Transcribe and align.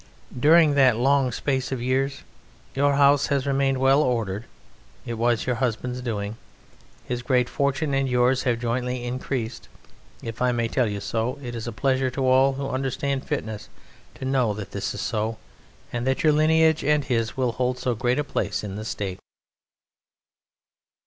During 0.35 0.73
that 0.73 0.97
long 0.97 1.31
space 1.31 1.71
of 1.71 1.79
years 1.79 2.23
your 2.73 2.93
house 2.95 3.27
has 3.27 3.45
remained 3.45 3.77
well 3.77 4.01
ordered 4.01 4.45
(it 5.05 5.13
was 5.13 5.45
your 5.45 5.57
husband's 5.57 6.01
doing). 6.01 6.37
His 7.05 7.21
great 7.21 7.47
fortune 7.47 7.93
and 7.93 8.09
yours 8.09 8.41
have 8.41 8.59
jointly 8.59 9.05
increased: 9.05 9.67
if 10.23 10.41
I 10.41 10.53
may 10.53 10.67
tell 10.67 10.87
you 10.87 11.01
so, 11.01 11.37
it 11.43 11.53
is 11.53 11.67
a 11.67 11.71
pleasure 11.71 12.09
to 12.09 12.25
all 12.25 12.53
who 12.53 12.67
understand 12.67 13.27
fitness 13.27 13.69
to 14.15 14.25
know 14.25 14.55
that 14.55 14.71
this 14.71 14.95
is 14.95 15.01
so, 15.01 15.37
and 15.93 16.07
that 16.07 16.23
your 16.23 16.33
lineage 16.33 16.83
and 16.83 17.05
his 17.05 17.37
will 17.37 17.51
hold 17.51 17.77
so 17.77 17.93
great 17.93 18.17
a 18.17 18.23
place 18.23 18.63
in 18.63 18.77
the 18.77 18.85
State. 18.85 19.19